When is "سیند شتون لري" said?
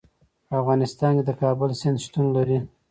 1.79-2.57